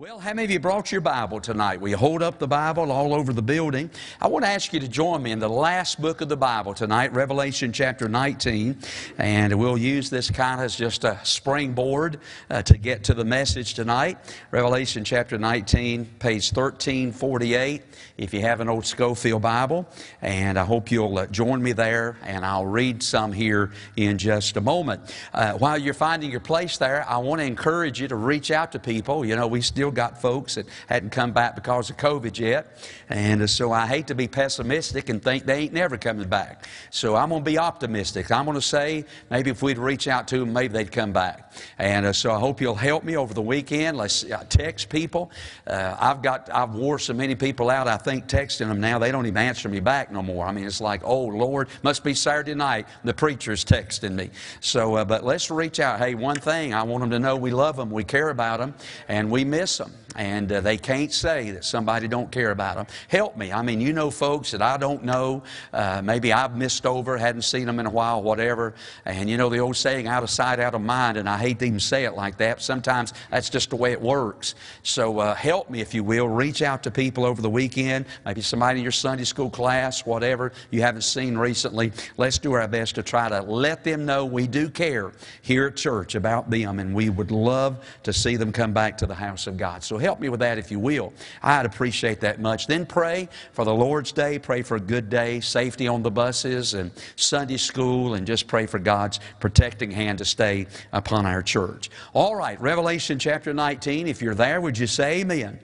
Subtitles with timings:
[0.00, 1.80] Well, how many of you brought your Bible tonight?
[1.80, 3.90] We hold up the Bible all over the building.
[4.20, 6.72] I want to ask you to join me in the last book of the Bible
[6.72, 8.78] tonight, Revelation chapter 19.
[9.18, 13.24] And we'll use this kind of as just a springboard uh, to get to the
[13.24, 14.18] message tonight.
[14.52, 17.82] Revelation chapter 19, page 1348,
[18.18, 19.84] if you have an old Scofield Bible.
[20.22, 24.56] And I hope you'll uh, join me there, and I'll read some here in just
[24.56, 25.12] a moment.
[25.34, 28.70] Uh, while you're finding your place there, I want to encourage you to reach out
[28.70, 29.24] to people.
[29.24, 32.66] You know, we still still got folks that hadn't come back because of COVID yet.
[33.08, 36.68] And so I hate to be pessimistic and think they ain't never coming back.
[36.90, 38.30] So I'm going to be optimistic.
[38.30, 41.52] I'm going to say maybe if we'd reach out to them, maybe they'd come back.
[41.78, 43.96] And uh, so I hope you'll help me over the weekend.
[43.96, 45.30] Let's uh, text people.
[45.66, 49.10] Uh, I've got, I've wore so many people out, I think texting them now, they
[49.10, 50.46] don't even answer me back no more.
[50.46, 52.86] I mean, it's like, oh, Lord, must be Saturday night.
[53.04, 54.30] The preacher's texting me.
[54.60, 55.98] So, uh, but let's reach out.
[55.98, 58.74] Hey, one thing, I want them to know we love them, we care about them,
[59.08, 60.07] and we miss them.
[60.18, 62.86] And uh, they can't say that somebody don't care about them.
[63.06, 63.52] Help me.
[63.52, 65.44] I mean, you know folks that I don't know.
[65.72, 68.74] Uh, maybe I've missed over, hadn't seen them in a while, whatever.
[69.04, 71.18] And you know the old saying, out of sight, out of mind.
[71.18, 72.60] And I hate to even say it like that.
[72.60, 74.56] Sometimes that's just the way it works.
[74.82, 76.26] So uh, help me, if you will.
[76.26, 78.04] Reach out to people over the weekend.
[78.26, 81.92] Maybe somebody in your Sunday school class, whatever you haven't seen recently.
[82.16, 85.76] Let's do our best to try to let them know we do care here at
[85.76, 86.80] church about them.
[86.80, 89.84] And we would love to see them come back to the house of God.
[89.84, 91.12] So help me with that if you will.
[91.42, 92.66] I'd appreciate that much.
[92.66, 96.74] Then pray for the Lord's Day, pray for a good day, safety on the buses
[96.74, 101.90] and Sunday school, and just pray for God's protecting hand to stay upon our church.
[102.14, 104.06] All right, Revelation chapter 19.
[104.08, 105.58] If you're there, would you say amen?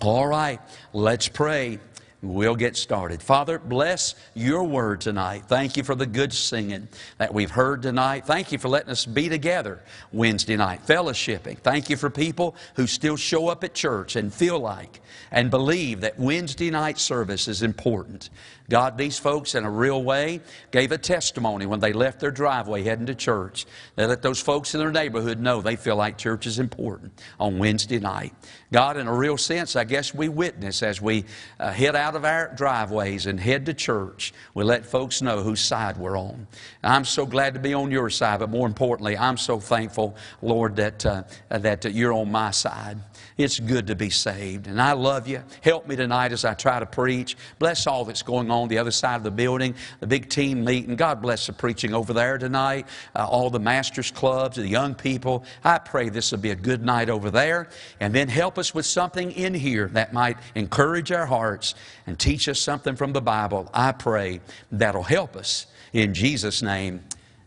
[0.00, 0.60] All right,
[0.92, 1.80] let's pray.
[2.20, 3.22] We'll get started.
[3.22, 5.44] Father, bless your word tonight.
[5.46, 6.88] Thank you for the good singing
[7.18, 8.26] that we've heard tonight.
[8.26, 11.58] Thank you for letting us be together Wednesday night, fellowshipping.
[11.58, 16.00] Thank you for people who still show up at church and feel like and believe
[16.00, 18.30] that Wednesday night service is important.
[18.70, 22.82] God, these folks, in a real way, gave a testimony when they left their driveway
[22.82, 23.64] heading to church.
[23.96, 27.58] They let those folks in their neighborhood know they feel like church is important on
[27.58, 28.34] Wednesday night.
[28.70, 31.24] God, in a real sense, I guess we witness as we
[31.58, 34.34] uh, head out of our driveways and head to church.
[34.52, 36.46] We let folks know whose side we're on.
[36.84, 40.76] I'm so glad to be on your side, but more importantly, I'm so thankful, Lord,
[40.76, 42.98] that, uh, that you're on my side.
[43.38, 44.66] It's good to be saved.
[44.66, 45.44] And I love you.
[45.62, 47.36] Help me tonight as I try to preach.
[47.60, 50.96] Bless all that's going on the other side of the building, the big team meeting.
[50.96, 55.44] God bless the preaching over there tonight, uh, all the master's clubs, the young people.
[55.62, 57.68] I pray this will be a good night over there.
[58.00, 61.76] And then help us with something in here that might encourage our hearts
[62.08, 63.70] and teach us something from the Bible.
[63.72, 64.40] I pray
[64.72, 65.68] that'll help us.
[65.92, 67.04] In Jesus' name,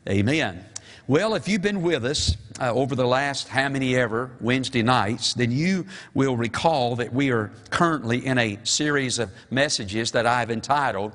[0.08, 0.71] amen.
[1.08, 5.34] Well, if you've been with us uh, over the last how many ever Wednesday nights,
[5.34, 10.52] then you will recall that we are currently in a series of messages that I've
[10.52, 11.14] entitled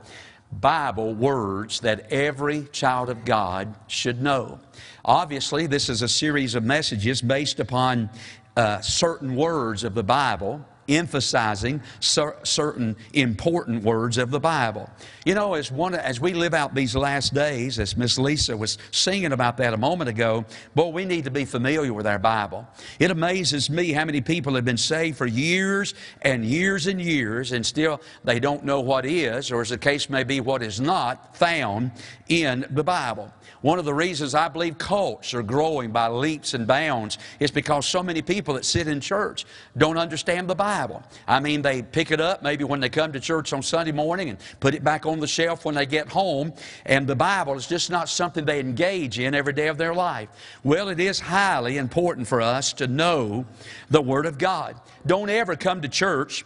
[0.51, 4.59] Bible Words That Every Child of God Should Know.
[5.05, 8.11] Obviously, this is a series of messages based upon
[8.57, 14.91] uh, certain words of the Bible emphasizing cer- certain important words of the Bible.
[15.25, 18.79] You know, as, one, as we live out these last days, as Miss Lisa was
[18.91, 22.67] singing about that a moment ago, boy, we need to be familiar with our Bible.
[22.99, 27.53] It amazes me how many people have been saved for years and years and years,
[27.53, 30.81] and still they don't know what is, or as the case may be, what is
[30.81, 31.91] not found
[32.29, 33.33] in the Bible.
[33.67, 37.85] One of the reasons I believe cults are growing by leaps and bounds is because
[37.85, 39.45] so many people that sit in church
[39.77, 41.03] don't understand the Bible.
[41.27, 44.29] I mean, they pick it up maybe when they come to church on Sunday morning
[44.29, 46.53] and put it back on the shelf when they get home,
[46.85, 50.29] and the Bible is just not something they engage in every day of their life.
[50.63, 53.47] Well, it is highly important for us to know
[53.91, 54.81] the Word of God.
[55.07, 56.45] Don't ever come to church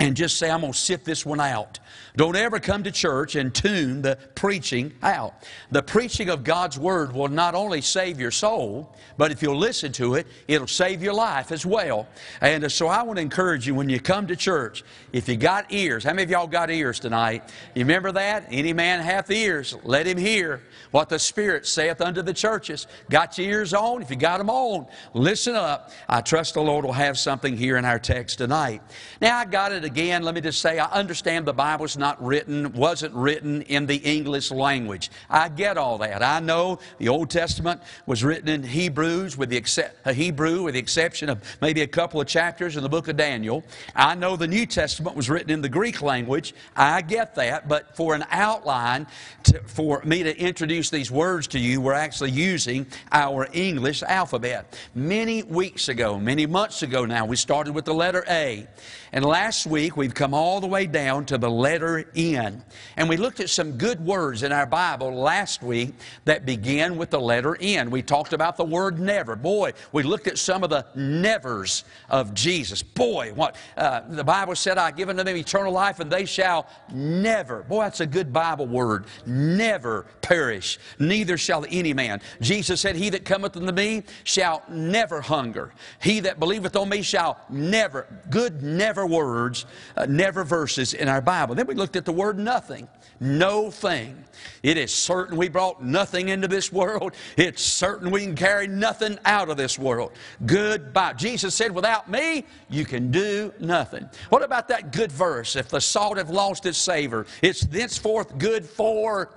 [0.00, 1.78] and just say, I'm going to sit this one out.
[2.16, 5.34] Don't ever come to church and tune the preaching out.
[5.70, 9.92] The preaching of God's Word will not only save your soul, but if you'll listen
[9.92, 12.08] to it, it'll save your life as well.
[12.40, 14.82] And uh, so I want to encourage you when you come to church,
[15.12, 17.52] if you got ears, how many of y'all got ears tonight?
[17.74, 18.46] You remember that?
[18.50, 20.62] Any man hath ears, let him hear
[20.92, 22.86] what the Spirit saith unto the churches.
[23.10, 24.00] Got your ears on?
[24.00, 25.90] If you got them on, listen up.
[26.08, 28.82] I trust the Lord will have something here in our text tonight.
[29.20, 32.72] Now, I got it again, let me just say, I understand the Bible's not written,
[32.74, 35.10] wasn't written in the English language.
[35.28, 36.22] I get all that.
[36.22, 40.80] I know the Old Testament was written in Hebrews with the except, Hebrew with the
[40.80, 43.64] exception of maybe a couple of chapters in the book of Daniel.
[43.96, 46.54] I know the New Testament was written in the Greek language.
[46.76, 49.08] I get that, but for an outline
[49.44, 54.78] to, for me to introduce these words to you, we're actually using our English alphabet.
[54.94, 58.68] Many weeks ago, many months ago now, we started with the letter A.
[59.12, 62.62] And last week, we've come all the way down to the letter N.
[62.96, 65.94] And we looked at some good words in our Bible last week
[66.26, 67.90] that begin with the letter N.
[67.90, 69.36] We talked about the word never.
[69.36, 72.82] Boy, we looked at some of the nevers of Jesus.
[72.82, 77.62] Boy, what uh, the Bible said, I've given them eternal life, and they shall never.
[77.62, 79.06] Boy, that's a good Bible word.
[79.24, 82.20] Never perish, neither shall any man.
[82.40, 85.72] Jesus said, He that cometh unto me shall never hunger.
[86.02, 91.20] He that believeth on me shall never, good never words, uh, never verses in our
[91.20, 91.54] Bible.
[91.54, 92.88] Then we looked at the word nothing.
[93.20, 94.24] No thing.
[94.62, 97.14] It is certain we brought nothing into this world.
[97.36, 100.12] It's certain we can carry nothing out of this world.
[100.46, 101.12] Goodbye.
[101.14, 104.08] Jesus said, without me, you can do nothing.
[104.30, 105.54] What about that good verse?
[105.54, 109.30] If the salt have lost its savor, it's thenceforth good for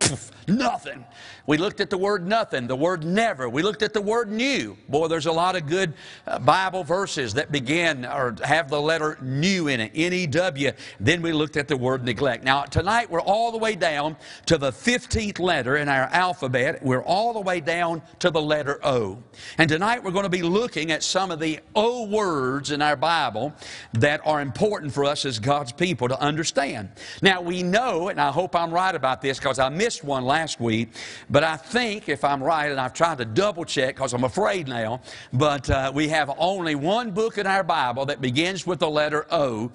[0.48, 1.04] nothing.
[1.46, 3.48] We looked at the word nothing, the word never.
[3.48, 4.76] We looked at the word new.
[4.88, 5.94] Boy, there's a lot of good
[6.26, 10.72] uh, Bible verses that begin or have the letter new in it, N E W.
[10.98, 12.44] Then we looked at the word neglect.
[12.44, 14.16] Now, tonight we're all the way down
[14.46, 16.82] to the 15th letter in our alphabet.
[16.82, 19.22] We're all the way down to the letter O.
[19.58, 22.96] And tonight we're going to be looking at some of the O words in our
[22.96, 23.52] Bible
[23.94, 26.90] that are important for us as God's people to understand.
[27.22, 30.60] Now, we know, and I hope I'm right about this because I missed one last
[30.60, 30.90] week,
[31.28, 34.68] but I think, if I'm right, and I've tried to double check because I'm afraid
[34.68, 35.00] now,
[35.32, 39.26] but uh, we have only one book in our Bible that begins with the letter
[39.30, 39.70] O,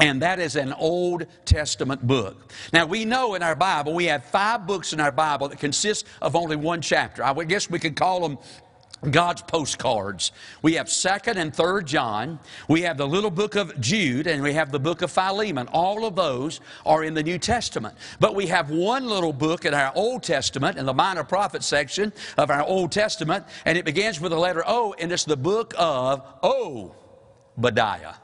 [0.00, 2.52] and that is an Old Testament book.
[2.72, 6.06] Now, we know in our Bible, we have five books in our Bible that consist
[6.22, 7.22] of only one chapter.
[7.22, 8.38] I guess we could call them
[9.08, 10.32] God's postcards.
[10.62, 12.38] We have 2nd and 3rd John.
[12.68, 15.68] We have the little book of Jude and we have the book of Philemon.
[15.68, 17.94] All of those are in the New Testament.
[18.18, 22.12] But we have one little book in our Old Testament in the minor prophet section
[22.36, 25.74] of our Old Testament and it begins with the letter O and it's the book
[25.78, 28.14] of Obadiah.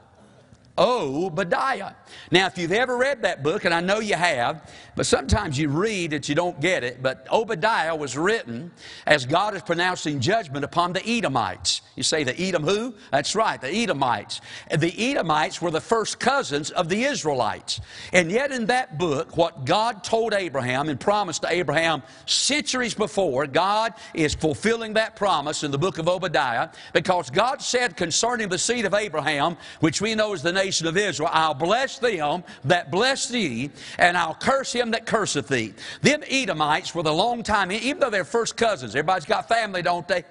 [0.77, 1.93] Obadiah.
[2.31, 5.69] Now, if you've ever read that book, and I know you have, but sometimes you
[5.69, 8.71] read that you don't get it, but Obadiah was written
[9.05, 11.81] as God is pronouncing judgment upon the Edomites.
[11.95, 12.93] You say the Edom who?
[13.11, 14.41] That's right, the Edomites.
[14.69, 17.81] The Edomites were the first cousins of the Israelites.
[18.13, 23.47] And yet in that book, what God told Abraham and promised to Abraham centuries before,
[23.47, 28.57] God is fulfilling that promise in the book of Obadiah because God said concerning the
[28.57, 32.91] seed of Abraham, which we know is the nation of Israel, I'll bless them that
[32.91, 35.73] bless thee, and I'll curse him that curseth thee.
[36.01, 40.07] Them Edomites were the long time, even though they're first cousins, everybody's got family, don't
[40.07, 40.23] they?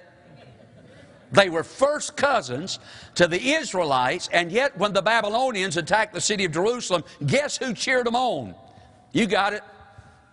[1.31, 2.79] They were first cousins
[3.15, 7.73] to the Israelites, and yet when the Babylonians attacked the city of Jerusalem, guess who
[7.73, 8.55] cheered them on?
[9.11, 9.63] You got it.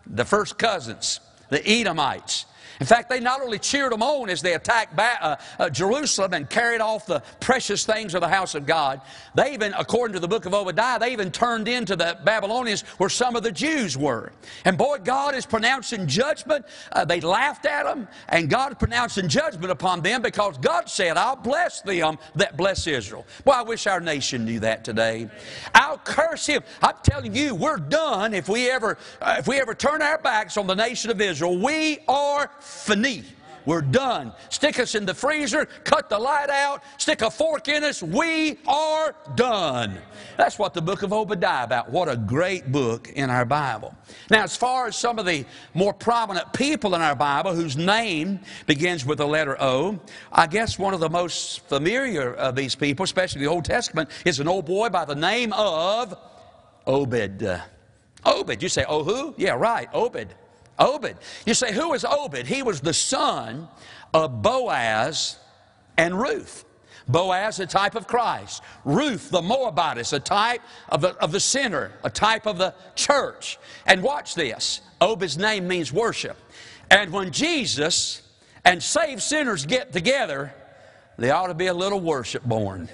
[0.07, 2.47] The first cousins, the Edomites.
[2.85, 6.35] In fact, they not only cheered them on as they attacked ba- uh, uh, Jerusalem
[6.35, 9.01] and carried off the precious things of the house of God,
[9.35, 13.09] they even, according to the book of Obadiah, they even turned into the Babylonians where
[13.09, 14.33] some of the Jews were.
[14.67, 16.67] And boy, God is pronouncing judgment.
[16.93, 21.17] Uh, they laughed at them, and God is pronouncing judgment upon them because God said,
[21.17, 23.25] I'll bless them that bless Israel.
[23.47, 25.31] Boy, I wish our nation knew that today.
[25.75, 26.63] I'll curse him.
[26.83, 30.59] I'm telling you, we're done if we ever, uh, if we ever turn our backs
[30.59, 31.59] on the nation of Israel.
[31.59, 33.25] We are fini.
[33.67, 34.33] We're done.
[34.51, 38.03] Stick us in the freezer, cut the light out, stick a fork in us.
[38.03, 39.99] We are done.
[40.37, 41.91] That's what the book of Obadiah about.
[41.91, 43.95] What a great book in our Bible.
[44.31, 48.41] Now, as far as some of the more prominent people in our Bible whose name
[48.67, 49.99] begins with the letter O,
[50.31, 54.41] I guess one of the most familiar of these people, especially the Old Testament, is
[54.41, 56.15] an old boy by the name of
[56.87, 57.51] Obed.
[58.27, 58.63] Obed.
[58.63, 59.35] You say, oh, who?
[59.39, 60.35] Yeah, right, Obed.
[60.79, 61.17] Obed.
[61.47, 62.47] You say, who was Obed?
[62.47, 63.69] He was the son
[64.13, 65.39] of Boaz
[65.97, 66.65] and Ruth.
[67.07, 68.63] Boaz, a type of Christ.
[68.85, 73.59] Ruth, the Moabitess, a type of the, of the sinner, a type of the church.
[73.87, 76.37] And watch this Obed's name means worship.
[76.91, 78.23] And when Jesus
[78.65, 80.55] and saved sinners get together,
[81.19, 82.89] there ought to be a little worship born.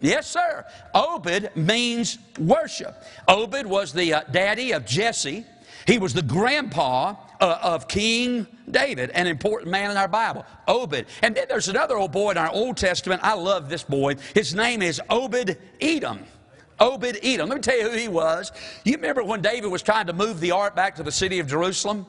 [0.00, 0.66] Yes, sir.
[0.94, 2.94] Obed means worship.
[3.26, 5.46] Obed was the uh, daddy of Jesse.
[5.86, 11.06] He was the grandpa uh, of King David, an important man in our Bible, Obed.
[11.22, 13.20] And then there's another old boy in our Old Testament.
[13.22, 14.16] I love this boy.
[14.34, 16.20] His name is Obed Edom.
[16.80, 17.48] Obed Edom.
[17.48, 18.50] Let me tell you who he was.
[18.84, 21.46] You remember when David was trying to move the ark back to the city of
[21.46, 22.06] Jerusalem?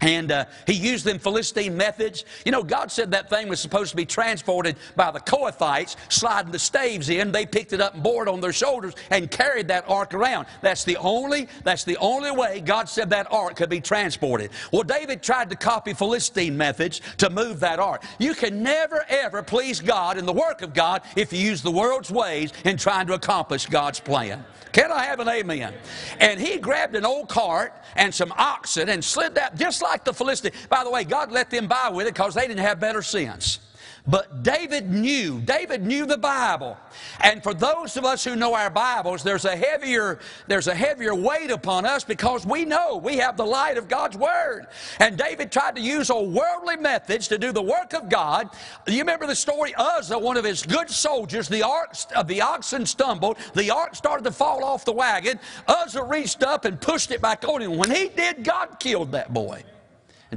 [0.00, 2.24] And uh, he used them Philistine methods.
[2.44, 6.52] You know, God said that thing was supposed to be transported by the Kohathites, sliding
[6.52, 7.32] the staves in.
[7.32, 10.46] They picked it up and bore it on their shoulders and carried that ark around.
[10.62, 14.50] That's the only, that's the only way God said that ark could be transported.
[14.72, 18.02] Well, David tried to copy Philistine methods to move that ark.
[18.18, 21.70] You can never, ever please God in the work of God if you use the
[21.70, 24.44] world's ways in trying to accomplish God's plan.
[24.72, 25.74] Can I have an amen?
[26.20, 30.12] And he grabbed an old cart and some oxen and slid that just like the
[30.12, 30.52] Philistine.
[30.68, 33.58] By the way, God let them buy with it because they didn't have better sense.
[34.06, 36.76] But David knew, David knew the Bible.
[37.20, 41.14] And for those of us who know our Bibles, there's a heavier, there's a heavier
[41.14, 44.66] weight upon us because we know we have the light of God's Word.
[44.98, 48.50] And David tried to use old worldly methods to do the work of God.
[48.86, 49.74] You remember the story?
[49.76, 54.24] Uzzah, one of his good soldiers, the, ark, uh, the oxen stumbled, the ark started
[54.24, 55.38] to fall off the wagon.
[55.68, 57.76] Uzzah reached up and pushed it back on him.
[57.76, 59.62] When he did, God killed that boy.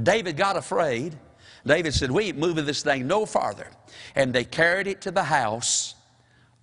[0.02, 1.16] David got afraid.
[1.66, 3.68] David said, We ain't moving this thing no farther.
[4.14, 5.94] And they carried it to the house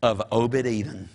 [0.01, 1.09] of Obed Edom.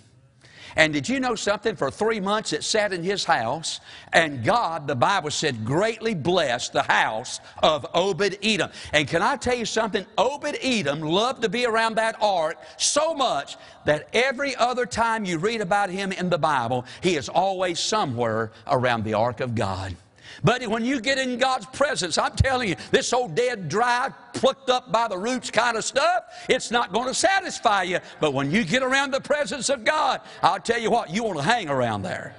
[0.77, 1.75] And did you know something?
[1.75, 3.79] For three months it sat in his house,
[4.13, 8.69] and God, the Bible said, greatly blessed the house of Obed Edom.
[8.93, 10.05] And can I tell you something?
[10.19, 15.39] Obed Edom loved to be around that ark so much that every other time you
[15.39, 19.95] read about him in the Bible, he is always somewhere around the ark of God.
[20.43, 24.69] But when you get in God's presence, I'm telling you, this old dead, dry, plucked
[24.69, 27.99] up by the roots kind of stuff, it's not going to satisfy you.
[28.19, 31.37] But when you get around the presence of God, I'll tell you what, you want
[31.37, 32.35] to hang around there.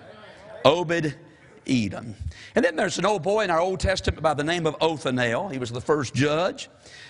[0.64, 1.14] Obed
[1.68, 2.14] Edom.
[2.54, 5.48] And then there's an old boy in our Old Testament by the name of Othniel.
[5.48, 6.68] He was the first judge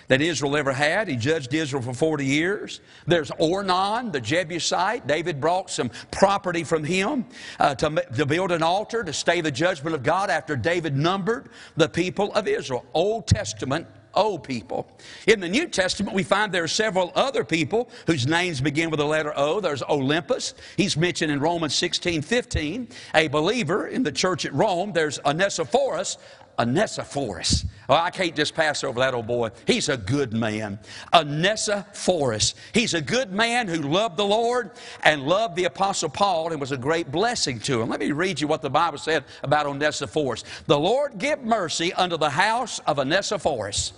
[0.08, 1.08] that Israel ever had.
[1.08, 2.80] He judged Israel for 40 years.
[3.06, 5.06] There's Ornan, the Jebusite.
[5.06, 7.26] David brought some property from him
[7.60, 11.50] uh, to, to build an altar to stay the judgment of God after David numbered
[11.76, 12.84] the people of Israel.
[12.94, 13.86] Old Testament
[14.18, 14.86] O people.
[15.28, 18.98] In the New Testament, we find there are several other people whose names begin with
[18.98, 19.60] the letter O.
[19.60, 20.54] There's Olympas.
[20.76, 22.88] He's mentioned in Romans 16, 15.
[23.14, 24.92] A believer in the church at Rome.
[24.92, 26.18] There's Onesiphorus.
[26.58, 27.64] Onesiphorus.
[27.88, 29.50] Oh, I can't just pass over that old boy.
[29.66, 30.78] He's a good man.
[31.14, 32.54] Onesiphorus.
[32.74, 34.72] He's a good man who loved the Lord
[35.04, 37.88] and loved the Apostle Paul and was a great blessing to him.
[37.88, 40.42] Let me read you what the Bible said about Onesiphorus.
[40.66, 43.92] The Lord give mercy unto the house of Onesiphorus,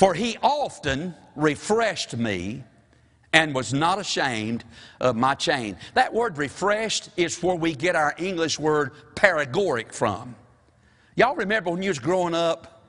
[0.00, 2.64] for he often refreshed me
[3.34, 4.64] and was not ashamed
[4.98, 5.76] of my chain.
[5.92, 10.34] That word refreshed is where we get our English word paregoric from.
[11.16, 12.82] Y'all remember when you was growing up,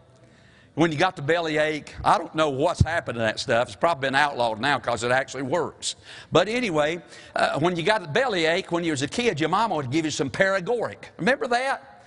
[0.75, 1.93] when you got the belly ache?
[2.01, 3.67] I don't know what's happened to that stuff.
[3.67, 5.97] It's probably been outlawed now because it actually works.
[6.31, 7.01] But anyway,
[7.35, 9.91] uh, when you got the belly ache, when you was a kid, your mama would
[9.91, 11.09] give you some paregoric.
[11.17, 12.05] Remember that?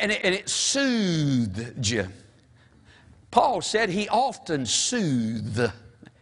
[0.00, 2.08] And it, and it soothed you.
[3.30, 5.72] Paul said he often soothed.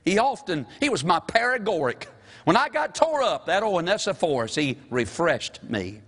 [0.05, 2.09] He often, he was my paregoric.
[2.45, 6.01] When I got tore up, that Onesiphorus, he refreshed me.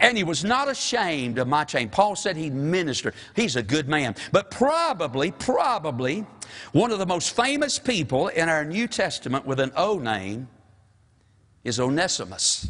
[0.00, 1.88] And he was not ashamed of my chain.
[1.88, 3.14] Paul said he ministered.
[3.36, 4.16] He's a good man.
[4.32, 6.26] But probably, probably,
[6.72, 10.48] one of the most famous people in our New Testament with an O name
[11.62, 12.66] is Onesimus.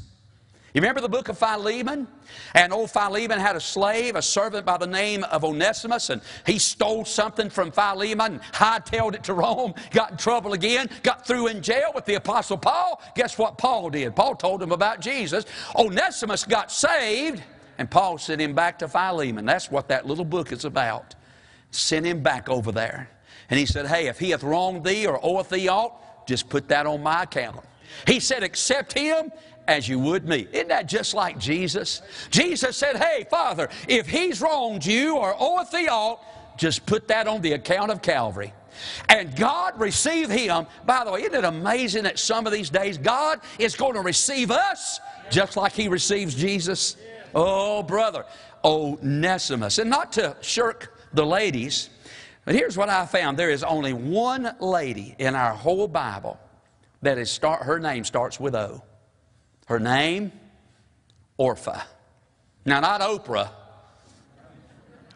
[0.75, 2.09] You remember the book of Philemon?
[2.53, 6.59] And old Philemon had a slave, a servant by the name of Onesimus, and he
[6.59, 11.63] stole something from Philemon, hightailed it to Rome, got in trouble again, got through in
[11.63, 13.01] jail with the Apostle Paul.
[13.15, 14.17] Guess what Paul did?
[14.17, 15.45] Paul told him about Jesus.
[15.77, 17.41] Onesimus got saved,
[17.79, 19.47] and Paul sent him back to Philemon.
[19.47, 21.15] That's what that little book is about.
[21.71, 23.09] Sent him back over there.
[23.49, 26.67] And he said, Hey, if he hath wronged thee or oweth thee aught, just put
[26.69, 27.61] that on my account.
[28.07, 29.31] He said, Accept him
[29.67, 30.47] as you would me.
[30.53, 32.03] Isn't that just like Jesus?
[32.31, 36.21] Jesus said, Hey, Father, if he's wronged you or oweth thee aught,
[36.57, 38.53] just put that on the account of Calvary.
[39.09, 40.67] And God received him.
[40.85, 44.01] By the way, isn't it amazing that some of these days God is going to
[44.01, 46.97] receive us just like he receives Jesus?
[47.35, 48.25] Oh, brother,
[48.65, 49.79] Onesimus.
[49.79, 51.91] And not to shirk the ladies,
[52.45, 56.39] but here's what I found there is only one lady in our whole Bible
[57.03, 58.83] that is start, her name starts with O.
[59.67, 60.33] Her name,
[61.37, 61.83] Orpah.
[62.65, 63.51] Now, not Oprah.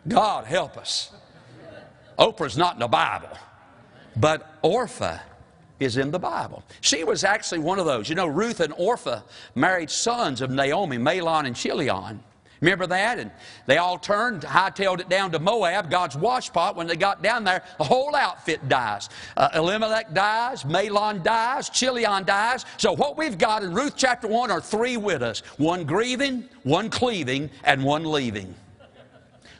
[0.06, 1.12] God help us.
[2.18, 3.36] Oprah's not in the Bible,
[4.16, 5.18] but Orpah
[5.78, 6.64] is in the Bible.
[6.80, 8.08] She was actually one of those.
[8.08, 9.20] You know, Ruth and Orpah
[9.54, 12.20] married sons of Naomi, Mahlon and Chilion.
[12.60, 13.18] Remember that?
[13.18, 13.30] And
[13.66, 16.74] they all turned, hightailed it down to Moab, God's washpot.
[16.74, 19.08] When they got down there, the whole outfit dies.
[19.36, 22.64] Uh, Elimelech dies, Mahlon dies, Chilion dies.
[22.76, 27.50] So what we've got in Ruth chapter 1 are three widows one grieving, one cleaving,
[27.64, 28.54] and one leaving.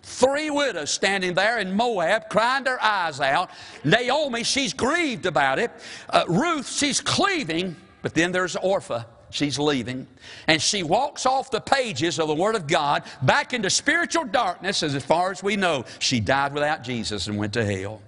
[0.02, 3.50] Three widows standing there in Moab crying their eyes out.
[3.84, 5.70] Naomi, she's grieved about it.
[6.08, 7.76] Uh, Ruth, she's cleaving.
[8.00, 9.04] But then there's Orpah.
[9.30, 10.06] She's leaving.
[10.46, 14.82] And she walks off the pages of the Word of God back into spiritual darkness,
[14.82, 15.84] as far as we know.
[15.98, 18.02] She died without Jesus and went to hell.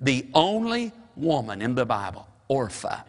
[0.00, 3.00] The only woman in the Bible, Orpah.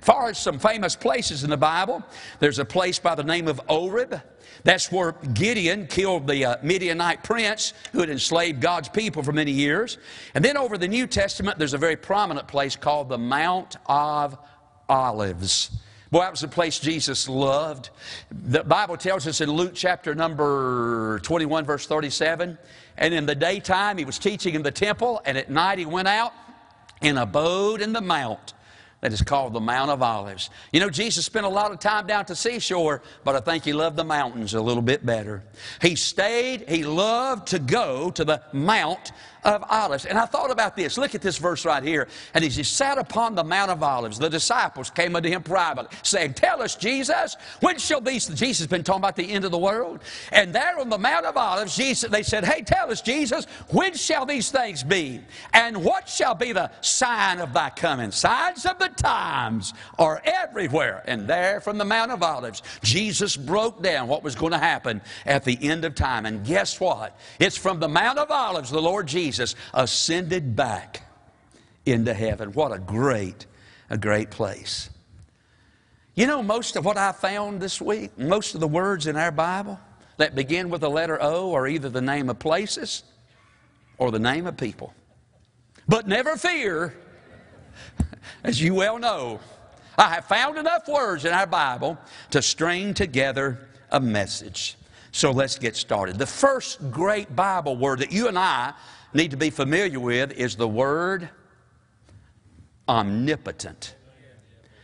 [0.00, 2.02] As far as some famous places in the Bible,
[2.38, 4.20] there's a place by the name of Oreb.
[4.64, 9.52] That's where Gideon killed the uh, Midianite prince who had enslaved God's people for many
[9.52, 9.98] years.
[10.34, 14.38] And then over the New Testament, there's a very prominent place called the Mount of
[14.88, 15.70] Olives.
[16.10, 17.90] Boy, that was a place Jesus loved.
[18.32, 22.58] The Bible tells us in Luke chapter number 21, verse 37,
[22.96, 26.08] and in the daytime he was teaching in the temple, and at night he went
[26.08, 26.32] out
[27.00, 28.54] and abode in the mount
[29.00, 30.50] that is called the Mount of Olives.
[30.72, 33.72] You know, Jesus spent a lot of time down the seashore, but I think he
[33.72, 35.42] loved the mountains a little bit better.
[35.80, 39.12] He stayed, he loved to go to the Mount
[39.44, 40.06] of Olives.
[40.06, 40.98] And I thought about this.
[40.98, 42.08] Look at this verse right here.
[42.34, 45.96] And as he sat upon the Mount of Olives, the disciples came unto him privately,
[46.02, 49.50] saying, Tell us, Jesus, when shall these, Jesus has been talking about the end of
[49.50, 50.00] the world.
[50.32, 53.94] And there on the Mount of Olives, Jesus, they said, Hey, tell us, Jesus, when
[53.94, 55.20] shall these things be?
[55.52, 58.10] And what shall be the sign of thy coming?
[58.10, 61.02] Signs of the times are everywhere.
[61.06, 65.00] And there from the Mount of Olives, Jesus broke down what was going to happen
[65.24, 66.26] at the end of time.
[66.26, 67.18] And guess what?
[67.38, 71.02] It's from the Mount of Olives, the Lord Jesus Jesus ascended back
[71.86, 72.52] into heaven.
[72.52, 73.46] What a great,
[73.88, 74.90] a great place.
[76.16, 79.30] You know, most of what I found this week, most of the words in our
[79.30, 79.78] Bible
[80.16, 83.04] that begin with the letter O are either the name of places
[83.98, 84.92] or the name of people.
[85.86, 86.96] But never fear,
[88.42, 89.38] as you well know,
[89.96, 91.96] I have found enough words in our Bible
[92.30, 94.76] to string together a message.
[95.12, 96.18] So let's get started.
[96.18, 98.74] The first great Bible word that you and I
[99.12, 101.28] need to be familiar with is the word
[102.88, 103.94] omnipotent.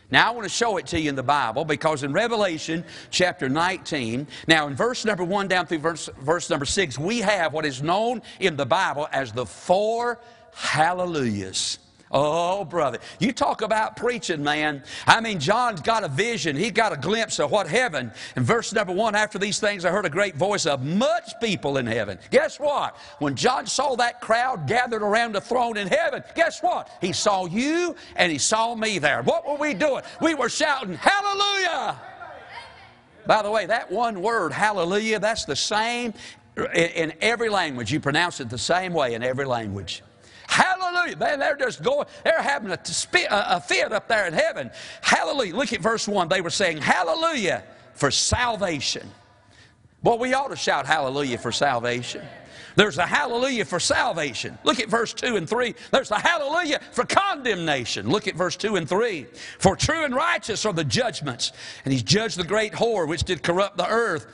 [0.09, 3.49] Now, I want to show it to you in the Bible because in Revelation chapter
[3.49, 7.65] 19, now in verse number 1 down through verse, verse number 6, we have what
[7.65, 10.21] is known in the Bible as the four
[10.53, 11.79] hallelujahs.
[12.09, 12.99] Oh, brother.
[13.19, 14.83] You talk about preaching, man.
[15.05, 16.55] I mean, John's got a vision.
[16.55, 18.11] He got a glimpse of what heaven.
[18.35, 21.77] In verse number one, after these things, I heard a great voice of much people
[21.77, 22.17] in heaven.
[22.31, 22.95] Guess what?
[23.19, 26.89] When John saw that crowd gathered around the throne in heaven, guess what?
[27.01, 29.21] He saw you and he saw me there.
[29.23, 30.03] What were we doing?
[30.21, 31.99] We were shouting, Hallelujah!
[33.25, 36.13] By the way, that one word, hallelujah, that's the same
[36.73, 37.91] in every language.
[37.91, 40.01] You pronounce it the same way in every language.
[40.47, 41.17] Hallelujah.
[41.17, 42.79] Man, they're just going, they're having a,
[43.29, 44.71] a fit up there in heaven.
[45.01, 45.55] Hallelujah.
[45.55, 46.29] Look at verse 1.
[46.29, 49.09] They were saying, Hallelujah for salvation.
[50.03, 52.21] Well, we ought to shout hallelujah for salvation.
[52.75, 54.57] There's a hallelujah for salvation.
[54.63, 55.73] Look at verse 2 and 3.
[55.91, 58.07] There's a hallelujah for condemnation.
[58.07, 59.25] Look at verse 2 and 3.
[59.57, 61.51] For true and righteous are the judgments.
[61.83, 64.27] And he's judged the great whore which did corrupt the earth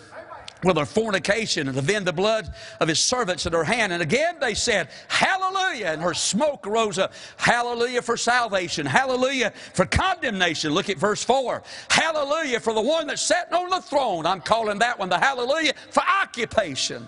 [0.63, 3.93] with her fornication and avenge the blood of his servants at her hand.
[3.93, 5.87] And again they said, Hallelujah.
[5.87, 7.13] And her smoke rose up.
[7.37, 8.85] Hallelujah for salvation.
[8.85, 10.71] Hallelujah for condemnation.
[10.73, 11.63] Look at verse 4.
[11.89, 14.25] Hallelujah for the one that's sitting on the throne.
[14.25, 17.07] I'm calling that one the hallelujah for occupation.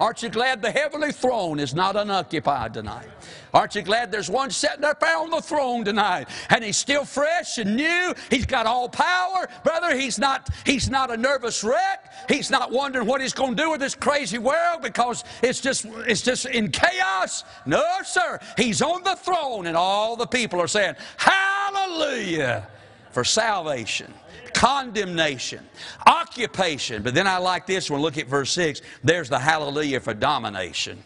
[0.00, 3.08] Aren't you glad the heavenly throne is not unoccupied tonight?
[3.52, 6.28] Aren't you glad there's one sitting up there on the throne tonight?
[6.50, 8.14] And he's still fresh and new.
[8.30, 9.48] He's got all power.
[9.64, 12.12] Brother, he's not, he's not a nervous wreck.
[12.28, 15.86] He's not wondering what he's going to do with this crazy world because it's just,
[16.06, 17.44] it's just in chaos.
[17.66, 18.38] No, sir.
[18.56, 22.68] He's on the throne and all the people are saying, Hallelujah
[23.10, 24.12] for salvation
[24.54, 25.64] condemnation,
[26.06, 27.02] occupation.
[27.02, 28.00] But then I like this one.
[28.00, 28.82] Look at verse 6.
[29.04, 30.98] There's the hallelujah for domination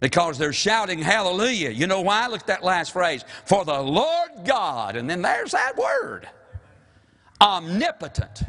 [0.00, 1.70] because they're shouting hallelujah.
[1.70, 2.26] You know why?
[2.28, 3.24] Look at that last phrase.
[3.44, 6.28] For the Lord God, and then there's that word,
[7.40, 8.42] omnipotent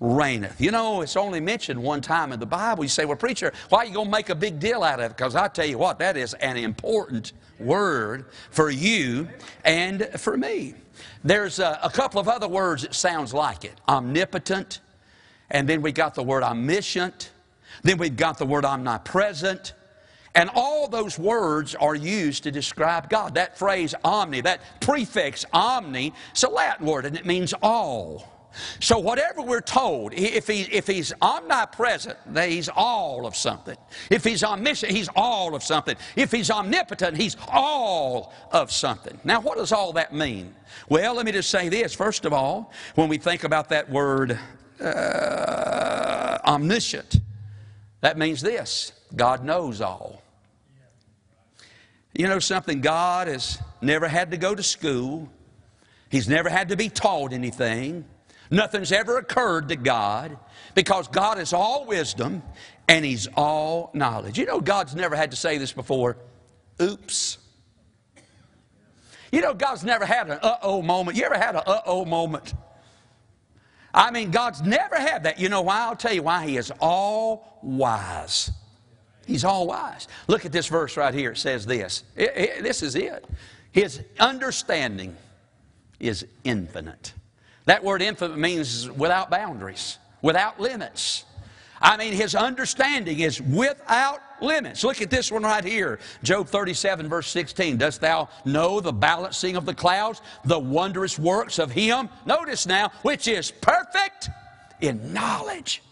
[0.00, 0.60] reigneth.
[0.60, 2.84] You know, it's only mentioned one time in the Bible.
[2.84, 5.10] You say, well, preacher, why are you going to make a big deal out of
[5.10, 5.16] it?
[5.16, 9.28] Because I tell you what, that is an important word for you
[9.64, 10.74] and for me.
[11.22, 13.74] There's a, a couple of other words that sounds like it.
[13.88, 14.80] Omnipotent,
[15.50, 17.30] and then we got the word omniscient,
[17.82, 19.74] then we've got the word omnipresent,
[20.34, 23.34] and all those words are used to describe God.
[23.34, 28.26] That phrase omni, that prefix omni, it's a Latin word and it means all.
[28.80, 33.76] So whatever we're told, if, he, if he's omnipresent, he's all of something.
[34.10, 35.96] If he's omniscient, he's all of something.
[36.16, 39.18] If he's omnipotent, he's all of something.
[39.24, 40.54] Now, what does all that mean?
[40.88, 41.94] Well, let me just say this.
[41.94, 44.38] First of all, when we think about that word
[44.80, 47.20] uh, omniscient,
[48.00, 50.22] that means this God knows all.
[52.14, 52.80] You know something?
[52.80, 55.28] God has never had to go to school.
[56.08, 58.04] He's never had to be taught anything.
[58.50, 60.36] Nothing's ever occurred to God
[60.74, 62.42] because God is all wisdom
[62.88, 64.38] and He's all knowledge.
[64.38, 66.16] You know, God's never had to say this before.
[66.82, 67.38] Oops.
[69.30, 71.16] You know, God's never had an uh oh moment.
[71.16, 72.54] You ever had an uh oh moment?
[73.94, 75.38] I mean, God's never had that.
[75.38, 75.78] You know why?
[75.80, 76.46] I'll tell you why.
[76.46, 78.50] He is all wise.
[79.30, 80.08] He's all wise.
[80.26, 81.30] Look at this verse right here.
[81.30, 82.02] It says this.
[82.16, 83.24] It, it, this is it.
[83.70, 85.16] His understanding
[86.00, 87.12] is infinite.
[87.66, 91.24] That word infinite means without boundaries, without limits.
[91.80, 94.82] I mean, his understanding is without limits.
[94.82, 96.00] Look at this one right here.
[96.24, 97.76] Job 37, verse 16.
[97.76, 102.08] Dost thou know the balancing of the clouds, the wondrous works of him?
[102.26, 104.28] Notice now, which is perfect
[104.80, 105.84] in knowledge.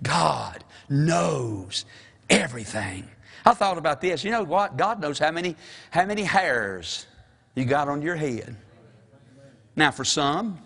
[0.00, 1.84] God knows
[2.30, 3.08] everything.
[3.46, 4.24] I thought about this.
[4.24, 4.76] You know what?
[4.76, 5.56] God knows how many,
[5.90, 7.06] how many hairs
[7.54, 8.56] you got on your head.
[9.76, 10.58] Now, for some,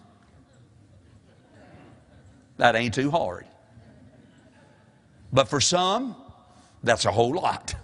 [2.59, 3.47] that ain't too hard.
[5.33, 6.17] But for some,
[6.83, 7.75] that's a whole lot.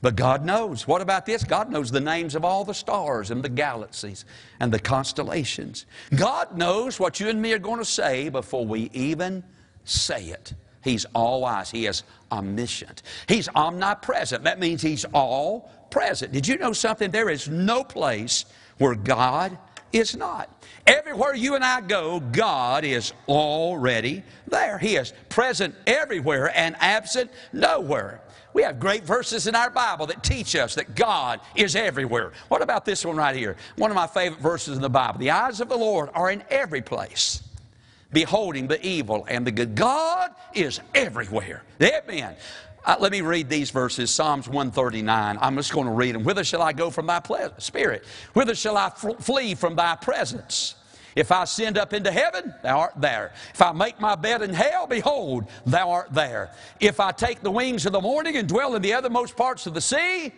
[0.00, 0.86] But God knows.
[0.88, 1.44] What about this?
[1.44, 4.24] God knows the names of all the stars and the galaxies
[4.58, 5.86] and the constellations.
[6.14, 9.44] God knows what you and me are going to say before we even
[9.84, 10.54] say it.
[10.82, 11.70] He's all wise.
[11.70, 13.02] He is omniscient.
[13.28, 14.44] He's omnipresent.
[14.44, 16.32] That means He's all present.
[16.32, 17.10] Did you know something?
[17.10, 18.44] There is no place
[18.78, 19.56] where God
[19.92, 20.50] is not.
[20.86, 24.78] Everywhere you and I go, God is already there.
[24.78, 28.20] He is present everywhere and absent nowhere.
[28.54, 32.32] We have great verses in our Bible that teach us that God is everywhere.
[32.48, 33.56] What about this one right here?
[33.76, 35.20] One of my favorite verses in the Bible.
[35.20, 37.42] The eyes of the Lord are in every place,
[38.12, 39.74] beholding the evil and the good.
[39.74, 41.62] God is everywhere.
[41.80, 42.36] Amen.
[42.84, 45.38] Uh, let me read these verses Psalms 139.
[45.40, 46.24] I'm just going to read them.
[46.24, 48.04] Whither shall I go from thy ple- spirit?
[48.32, 50.74] Whither shall I flee from thy presence?
[51.14, 53.32] If I ascend up into heaven, thou art there.
[53.52, 56.52] If I make my bed in hell, behold, thou art there.
[56.80, 59.74] If I take the wings of the morning and dwell in the othermost parts of
[59.74, 60.32] the sea,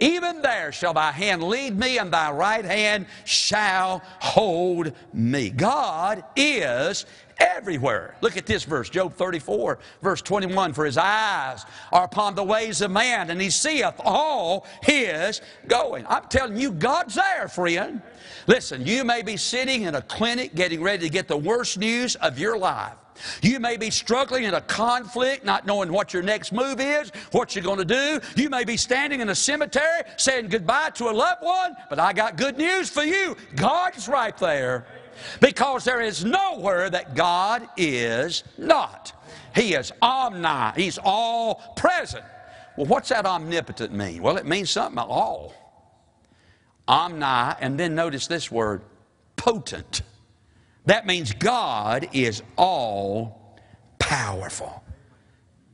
[0.00, 5.50] even there shall thy hand lead me, and thy right hand shall hold me.
[5.50, 7.06] God is
[7.38, 8.16] everywhere.
[8.20, 10.72] Look at this verse, Job 34, verse 21.
[10.72, 16.06] For his eyes are upon the ways of man, and he seeth all his going.
[16.08, 18.02] I'm telling you, God's there, friend.
[18.46, 22.16] Listen, you may be sitting in a clinic getting ready to get the worst news
[22.16, 22.94] of your life.
[23.42, 27.54] You may be struggling in a conflict, not knowing what your next move is, what
[27.54, 28.20] you're going to do.
[28.36, 32.12] You may be standing in a cemetery saying goodbye to a loved one, but I
[32.12, 33.36] got good news for you.
[33.56, 34.86] God's right there.
[35.40, 39.12] Because there is nowhere that God is not.
[39.54, 42.24] He is omni, He's all present.
[42.76, 44.22] Well, what's that omnipotent mean?
[44.22, 45.52] Well, it means something all.
[46.88, 48.82] Omni, and then notice this word,
[49.36, 50.02] potent.
[50.86, 53.56] That means God is all
[53.98, 54.82] powerful.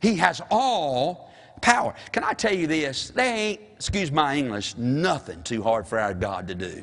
[0.01, 1.95] He has all power.
[2.13, 3.11] Can I tell you this?
[3.11, 6.83] They ain't, excuse my English, nothing too hard for our God to do.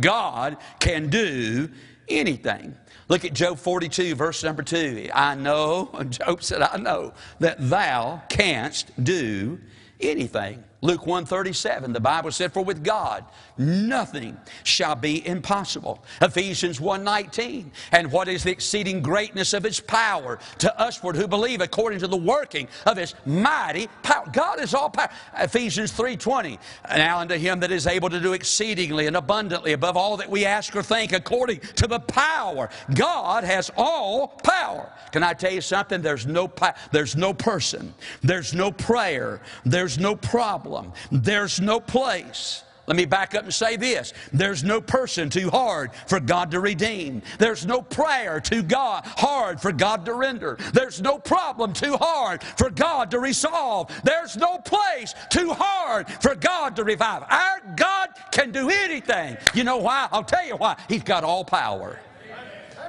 [0.00, 1.68] God can do
[2.08, 2.74] anything.
[3.08, 5.10] Look at Job 42, verse number 2.
[5.12, 9.58] I know, Job said, I know that thou canst do
[10.00, 10.64] anything.
[10.84, 13.24] Luke 137, the Bible said, For with God
[13.56, 16.04] nothing shall be impossible.
[16.20, 21.62] Ephesians 1.19, and what is the exceeding greatness of his power to usward who believe
[21.62, 24.26] according to the working of his mighty power.
[24.30, 25.08] God is all power.
[25.38, 26.58] Ephesians 3.20,
[26.90, 30.44] now unto him that is able to do exceedingly and abundantly above all that we
[30.44, 32.68] ask or think according to the power.
[32.94, 34.92] God has all power.
[35.12, 36.02] Can I tell you something?
[36.02, 36.52] There's no,
[36.92, 40.92] there's no person, there's no prayer, there's no problem problem.
[41.10, 42.62] There's no place.
[42.86, 44.12] Let me back up and say this.
[44.30, 47.22] There's no person too hard for God to redeem.
[47.38, 50.58] There's no prayer too God hard for God to render.
[50.74, 53.90] There's no problem too hard for God to resolve.
[54.04, 57.22] There's no place too hard for God to revive.
[57.22, 59.38] Our God can do anything.
[59.54, 60.08] You know why?
[60.12, 60.76] I'll tell you why.
[60.86, 61.98] He's got all power.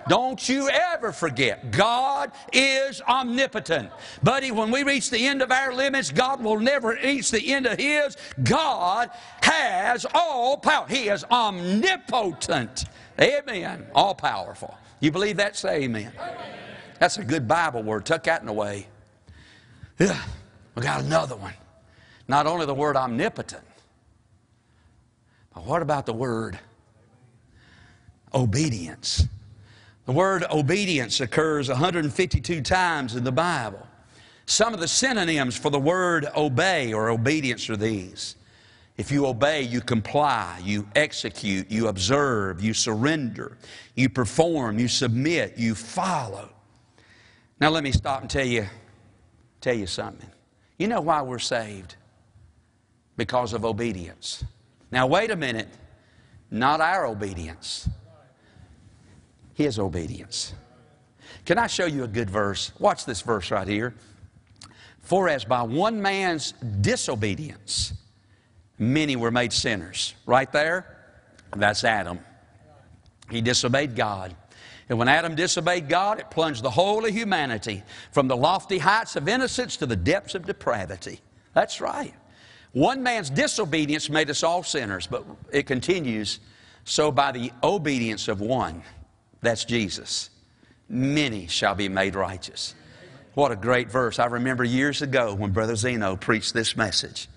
[0.08, 3.90] Don't you ever forget, God is omnipotent.
[4.22, 7.66] Buddy, when we reach the end of our limits, God will never reach the end
[7.66, 8.16] of His.
[8.44, 9.10] God
[9.42, 10.86] has all power.
[10.88, 12.86] He is omnipotent.
[13.20, 13.88] Amen.
[13.96, 14.78] All powerful.
[15.00, 15.56] You believe that?
[15.56, 16.12] Say amen.
[17.00, 18.06] That's a good Bible word.
[18.06, 18.88] Tuck that in the way.
[20.00, 20.22] Yeah,
[20.76, 21.54] we got another one.
[22.28, 23.64] Not only the word omnipotent,
[25.54, 26.60] but what about the word
[28.34, 29.28] obedience?
[30.06, 33.86] The word obedience occurs 152 times in the Bible.
[34.46, 38.36] Some of the synonyms for the word obey or obedience are these.
[38.98, 43.58] If you obey, you comply, you execute, you observe, you surrender,
[43.96, 46.50] you perform, you submit, you follow.
[47.60, 48.68] Now let me stop and tell you,
[49.60, 50.30] tell you something.
[50.78, 51.96] You know why we're saved?
[53.18, 54.44] Because of obedience.
[54.92, 55.70] Now wait a minute.
[56.52, 57.90] Not our obedience.
[59.56, 60.54] His obedience.
[61.46, 62.72] Can I show you a good verse?
[62.80, 63.96] Watch this verse right here.
[65.00, 67.94] For as by one man's disobedience,
[68.78, 70.14] many were made sinners.
[70.26, 70.98] Right there,
[71.56, 72.20] that's Adam.
[73.30, 74.36] He disobeyed God.
[74.90, 79.16] And when Adam disobeyed God, it plunged the whole of humanity from the lofty heights
[79.16, 81.22] of innocence to the depths of depravity.
[81.54, 82.14] That's right.
[82.74, 86.40] One man's disobedience made us all sinners, but it continues.
[86.84, 88.84] So by the obedience of one,
[89.46, 90.30] that's Jesus,
[90.90, 92.76] many shall be made righteous.
[93.34, 94.18] What a great verse.
[94.18, 97.28] I remember years ago when Brother Zeno preached this message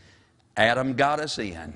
[0.57, 1.75] Adam got us in,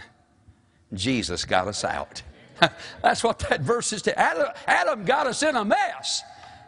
[0.93, 2.23] Jesus got us out.
[3.03, 4.03] That's what that verse is.
[4.03, 4.19] To.
[4.19, 6.23] Adam, Adam got us in a mess.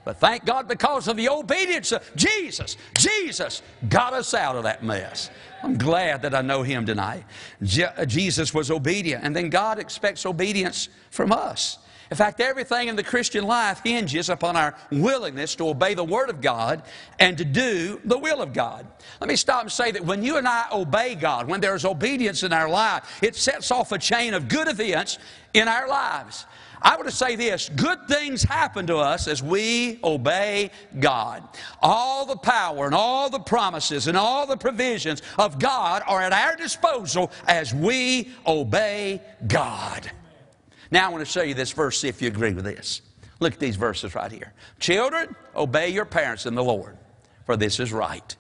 [0.05, 4.85] But thank God because of the obedience of Jesus, Jesus got us out of that
[4.85, 5.31] mess.
[5.63, 7.25] I'm glad that I know Him tonight.
[7.63, 11.79] Je- Jesus was obedient, and then God expects obedience from us.
[12.15, 16.31] In fact, everything in the Christian life hinges upon our willingness to obey the Word
[16.31, 16.85] of God
[17.19, 18.87] and to do the will of God.
[19.21, 22.45] Let me stop and say that when you and I obey God, when there's obedience
[22.45, 25.19] in our life, it sets off a chain of good events
[25.55, 26.47] in our lives.
[26.81, 31.43] I would say this good things happen to us as we obey God.
[31.83, 36.33] All the power and all the promises and all the provisions of God are at
[36.33, 40.13] our disposal as we obey God.
[40.95, 43.03] Now I want to show you this verse, see if you agree with this.
[43.41, 44.53] Look at these verses right here.
[44.79, 46.97] Children, obey your parents in the Lord,
[47.47, 48.37] for this is right.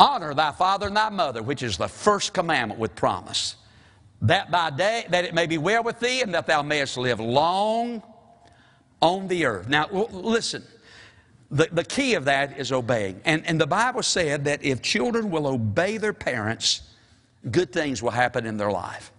[0.00, 3.54] Honor thy father and thy mother, which is the first commandment with promise,
[4.22, 7.20] that by day that it may be well with thee, and that thou mayest live
[7.20, 8.02] long
[9.00, 9.68] on the earth.
[9.68, 10.64] Now listen,
[11.52, 13.20] the, the key of that is obeying.
[13.24, 16.82] And, and the Bible said that if children will obey their parents,
[17.52, 19.12] good things will happen in their life.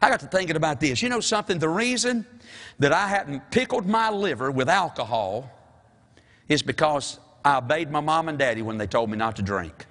[0.00, 1.02] I got to thinking about this.
[1.02, 1.58] You know something?
[1.58, 2.26] The reason
[2.78, 5.50] that I hadn't pickled my liver with alcohol
[6.48, 9.86] is because I obeyed my mom and daddy when they told me not to drink.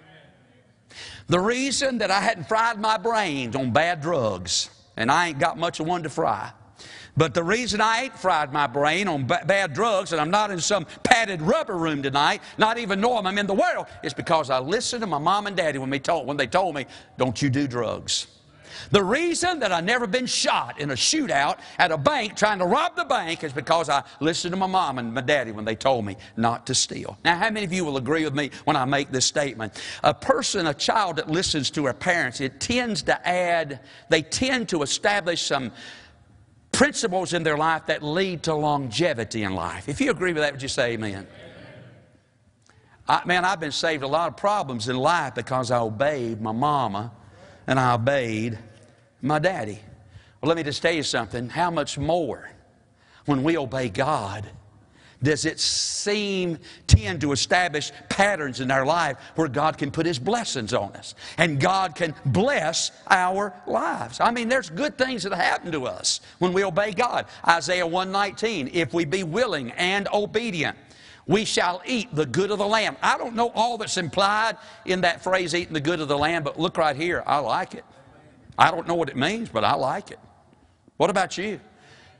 [1.27, 5.58] The reason that I hadn't fried my brains on bad drugs, and I ain't got
[5.58, 6.51] much of one to fry,
[7.15, 10.60] but the reason I ain't fried my brain on bad drugs and I'm not in
[10.60, 14.60] some padded rubber room tonight, not even knowing I'm in the world, is because I
[14.60, 17.49] listened to my mom and daddy when, they told, when they told me, don't you
[17.51, 18.27] do drugs.
[18.91, 22.65] The reason that I never been shot in a shootout at a bank trying to
[22.65, 25.75] rob the bank is because I listened to my mom and my daddy when they
[25.75, 27.17] told me not to steal.
[27.23, 29.81] Now, how many of you will agree with me when I make this statement?
[30.03, 34.69] A person, a child that listens to her parents, it tends to add, they tend
[34.69, 35.71] to establish some
[36.71, 39.87] principles in their life that lead to longevity in life.
[39.87, 41.27] If you agree with that, would you say amen?
[43.07, 46.51] I, man, I've been saved a lot of problems in life because I obeyed my
[46.51, 47.11] mama
[47.67, 48.57] and I obeyed
[49.23, 49.79] my daddy.
[50.41, 51.49] Well, let me just tell you something.
[51.49, 52.49] How much more
[53.25, 54.45] when we obey God
[55.23, 60.19] does it seem tend to establish patterns in our life where God can put His
[60.19, 64.19] blessings on us and God can bless our lives?
[64.19, 67.25] I mean, there's good things that happen to us when we obey God.
[67.47, 70.77] Isaiah 119, if we be willing and obedient,
[71.25, 72.97] we shall eat the good of the land.
[73.01, 76.43] I don't know all that's implied in that phrase, eating the good of the land,
[76.43, 77.23] but look right here.
[77.25, 77.86] I like it.
[78.57, 80.19] I don't know what it means, but I like it.
[80.97, 81.59] What about you?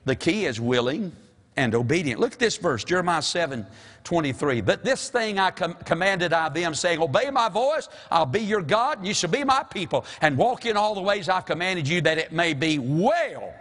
[0.06, 1.12] The key is willing
[1.56, 2.20] and obedient.
[2.20, 3.66] Look at this verse, Jeremiah 7
[4.04, 4.62] 23.
[4.62, 8.62] But this thing I com- commanded I them, saying, Obey my voice, I'll be your
[8.62, 11.88] God, and you shall be my people, and walk in all the ways I've commanded
[11.88, 13.54] you, that it may be well.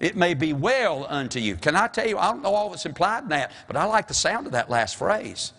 [0.00, 1.56] It may be well unto you.
[1.56, 4.08] Can I tell you, I don't know all that's implied in that, but I like
[4.08, 5.52] the sound of that last phrase.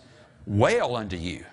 [0.46, 1.44] Well unto you.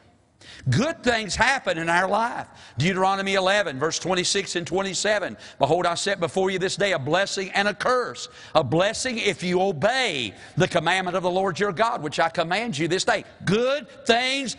[0.69, 2.47] Good things happen in our life.
[2.77, 5.35] Deuteronomy 11, verse 26 and 27.
[5.59, 8.29] Behold, I set before you this day a blessing and a curse.
[8.55, 12.77] A blessing if you obey the commandment of the Lord your God, which I command
[12.77, 13.25] you this day.
[13.43, 14.55] Good things.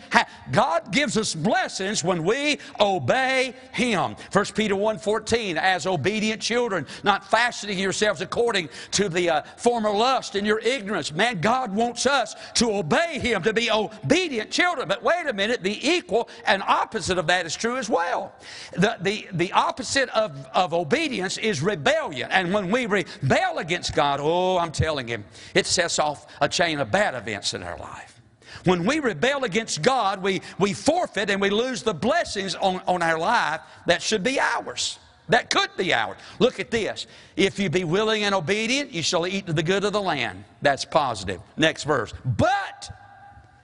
[0.51, 4.15] God gives us blessings when we obey Him.
[4.31, 9.89] 1 Peter 1 14, as obedient children, not fashioning yourselves according to the uh, former
[9.89, 11.11] lust in your ignorance.
[11.11, 14.87] Man, God wants us to obey Him, to be obedient children.
[14.87, 18.33] But wait a minute, the equal and opposite of that is true as well.
[18.73, 22.31] The, the, the opposite of, of obedience is rebellion.
[22.31, 26.79] And when we rebel against God, oh, I'm telling him, it sets off a chain
[26.79, 28.21] of bad events in our life.
[28.65, 33.03] When we rebel against God, we, we forfeit and we lose the blessings on, on
[33.03, 34.99] our life that should be ours.
[35.29, 36.17] That could be ours.
[36.39, 37.07] Look at this.
[37.35, 40.43] If you be willing and obedient, you shall eat the good of the land.
[40.61, 41.41] That's positive.
[41.57, 42.13] Next verse.
[42.23, 42.91] But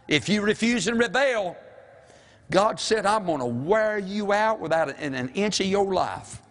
[0.07, 1.55] if you refuse and rebel,
[2.51, 6.41] God said, I'm going to wear you out without an, an inch of your life.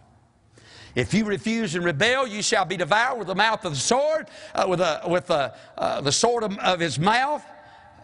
[0.95, 4.27] If you refuse and rebel, you shall be devoured with the mouth of the sword,
[4.55, 7.45] uh, with, a, with a, uh, the sword of, of his mouth,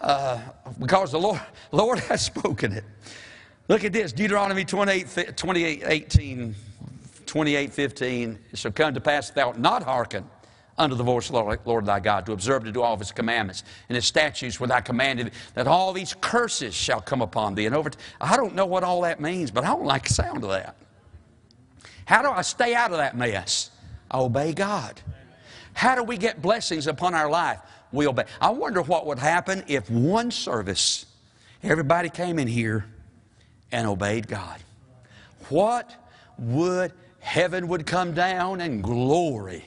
[0.01, 0.41] uh,
[0.79, 1.41] because the Lord,
[1.73, 2.85] Lord has spoken it.
[3.69, 6.55] Look at this Deuteronomy 28, 28 18,
[7.25, 8.39] 28 15.
[8.53, 10.25] It shall come to pass thou not hearken
[10.79, 13.12] unto the voice of the Lord thy God, to observe to do all of his
[13.12, 17.67] commandments and his statutes when I commanded that all these curses shall come upon thee.
[17.67, 20.15] And over, t- I don't know what all that means, but I don't like the
[20.15, 20.77] sound of that.
[22.05, 23.71] How do I stay out of that mess?
[24.11, 25.01] I obey God.
[25.73, 27.61] How do we get blessings upon our life?
[27.93, 28.25] We obey.
[28.41, 31.07] I wonder what would happen if one service,
[31.62, 32.87] everybody came in here
[33.73, 34.61] and obeyed God.
[35.49, 35.95] What
[36.39, 39.65] would heaven would come down and glory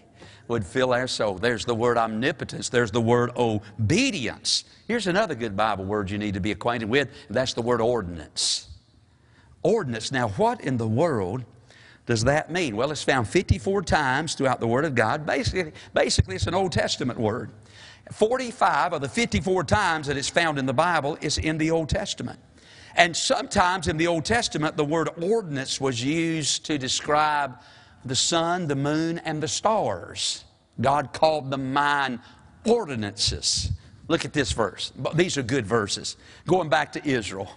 [0.50, 1.36] would fill our soul.
[1.36, 2.70] There's the word omnipotence.
[2.70, 4.66] There's the word obedience.
[4.88, 7.10] Here's another good Bible word you need to be acquainted with.
[7.30, 8.68] That's the word ordinance.
[9.64, 10.12] Ordinance.
[10.12, 11.46] Now, what in the world
[12.06, 12.76] does that mean?
[12.76, 15.28] Well, it's found 54 times throughout the Word of God.
[15.28, 17.52] Basically, basically it's an Old Testament word.
[18.12, 21.88] 45 of the 54 times that it's found in the Bible is in the Old
[21.88, 22.40] Testament.
[22.96, 27.60] And sometimes in the Old Testament, the word ordinance was used to describe
[28.06, 30.44] the sun, the moon, and the stars.
[30.80, 32.20] God called them mine
[32.66, 33.72] ordinances.
[34.08, 34.92] Look at this verse.
[35.14, 36.18] These are good verses.
[36.48, 37.52] Going back to Israel.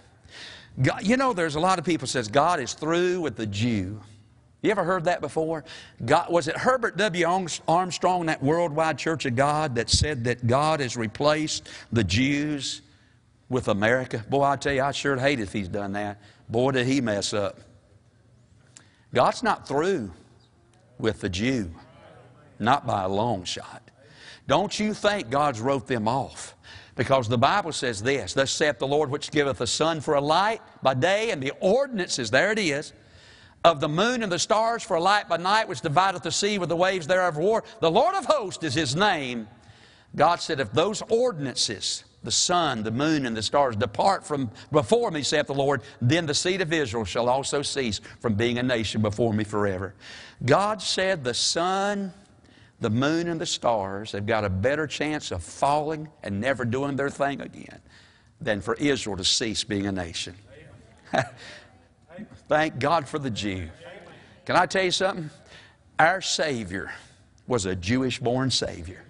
[0.81, 4.01] God, you know, there's a lot of people says God is through with the Jew.
[4.61, 5.65] You ever heard that before?
[6.05, 7.25] God, was it Herbert W.
[7.67, 12.81] Armstrong, that worldwide church of God, that said that God has replaced the Jews
[13.49, 14.23] with America?
[14.29, 16.21] Boy, I tell you, I sure hate if he's done that.
[16.47, 17.59] Boy, did he mess up.
[19.13, 20.11] God's not through
[21.03, 21.69] with the Jew.
[22.57, 23.91] Not by a long shot.
[24.47, 26.55] Don't you think God's wrote them off?
[26.95, 30.21] Because the Bible says this Thus saith the Lord, which giveth the sun for a
[30.21, 32.93] light by day, and the ordinances, there it is,
[33.65, 36.57] of the moon and the stars for a light by night, which divideth the sea
[36.57, 37.63] with the waves thereof war.
[37.81, 39.47] The Lord of hosts is his name.
[40.15, 45.11] God said, If those ordinances, the sun, the moon, and the stars depart from before
[45.11, 48.63] me, saith the Lord, then the seed of Israel shall also cease from being a
[48.63, 49.93] nation before me forever.
[50.45, 52.13] God said the sun,
[52.79, 56.95] the moon, and the stars have got a better chance of falling and never doing
[56.95, 57.79] their thing again
[58.41, 60.35] than for Israel to cease being a nation.
[62.47, 63.69] Thank God for the Jew.
[64.45, 65.29] Can I tell you something?
[65.99, 66.91] Our Savior
[67.47, 69.03] was a Jewish born Savior.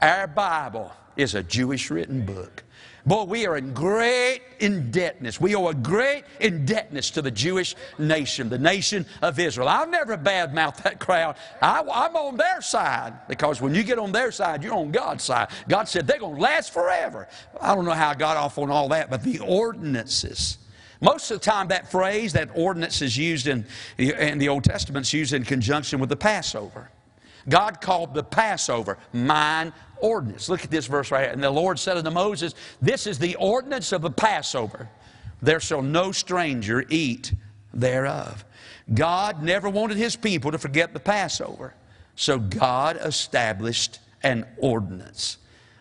[0.00, 2.62] Our Bible is a Jewish written book.
[3.06, 5.40] Boy, we are in great indebtedness.
[5.40, 9.68] We owe a great indebtedness to the Jewish nation, the nation of Israel.
[9.68, 11.36] I'll never badmouth that crowd.
[11.62, 15.24] I, am on their side because when you get on their side, you're on God's
[15.24, 15.48] side.
[15.68, 17.28] God said they're going to last forever.
[17.60, 20.58] I don't know how I got off on all that, but the ordinances.
[21.00, 23.64] Most of the time, that phrase, that ordinance is used in,
[23.96, 26.90] in the Old Testament, is used in conjunction with the Passover.
[27.48, 30.48] God called the Passover mine ordinance.
[30.48, 31.32] Look at this verse right here.
[31.32, 34.88] And the Lord said unto Moses, This is the ordinance of the Passover.
[35.40, 37.32] There shall no stranger eat
[37.72, 38.44] thereof.
[38.92, 41.74] God never wanted his people to forget the Passover.
[42.16, 45.38] So God established an ordinance.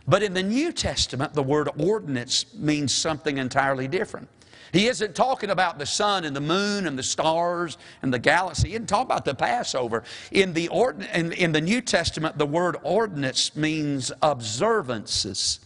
[0.08, 4.30] But in the New Testament, the word ordinance means something entirely different.
[4.72, 8.70] He isn't talking about the sun and the moon and the stars and the galaxy.
[8.70, 10.04] He isn't talking about the Passover.
[10.32, 15.60] In the, ord- in, in the New Testament, the word ordinance means observances.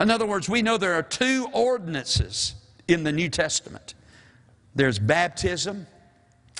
[0.00, 2.54] In other words, we know there are two ordinances
[2.88, 3.94] in the New Testament
[4.74, 5.86] there's baptism,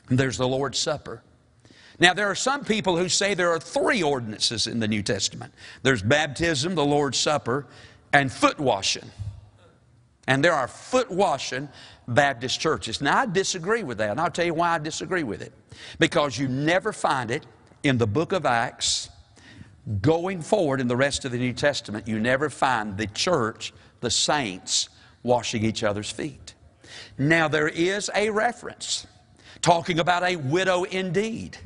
[0.08, 1.22] and there's the Lord's Supper.
[1.98, 5.52] Now, there are some people who say there are three ordinances in the New Testament
[5.82, 7.66] there's baptism, the Lord's Supper,
[8.12, 9.10] and foot washing.
[10.28, 11.68] And there are foot washing
[12.06, 13.00] Baptist churches.
[13.00, 15.52] Now, I disagree with that, and I'll tell you why I disagree with it.
[15.98, 17.46] Because you never find it
[17.82, 19.08] in the book of Acts.
[20.00, 24.10] Going forward in the rest of the New Testament, you never find the church, the
[24.10, 24.88] saints,
[25.24, 26.54] washing each other's feet.
[27.18, 29.06] Now, there is a reference
[29.60, 31.58] talking about a widow indeed.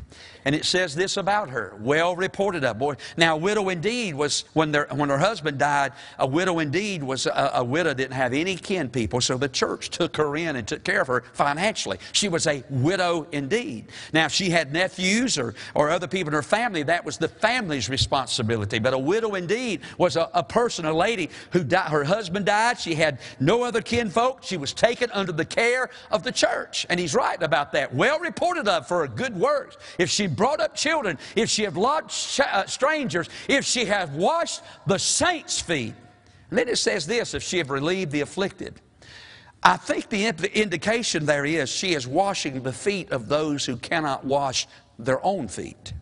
[0.46, 2.78] And it says this about her, well reported of.
[2.78, 7.26] Boy, now, widow indeed was, when, their, when her husband died, a widow indeed was
[7.26, 10.68] a, a widow didn't have any kin people, so the church took her in and
[10.68, 11.98] took care of her financially.
[12.12, 13.86] She was a widow indeed.
[14.12, 17.26] Now, if she had nephews or, or other people in her family, that was the
[17.26, 18.78] family's responsibility.
[18.78, 22.78] But a widow indeed was a, a person, a lady who died, her husband died,
[22.78, 26.86] she had no other kin folk, she was taken under the care of the church.
[26.88, 27.92] And he's right about that.
[27.92, 29.76] Well reported of for her good works.
[29.98, 34.62] If she brought up children, if she have lodged uh, strangers, if she have washed
[34.86, 35.94] the saints' feet.
[36.50, 38.80] And then it says this if she have relieved the afflicted.
[39.62, 40.26] I think the
[40.58, 45.48] indication there is she is washing the feet of those who cannot wash their own
[45.48, 45.92] feet.